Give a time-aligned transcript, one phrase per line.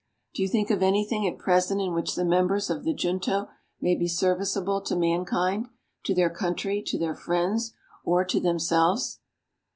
[0.33, 3.93] Do you think of anything at present in which the members of the Junto may
[3.93, 5.67] be serviceable to mankind,
[6.05, 9.19] to their country, to their friends, or to themselves?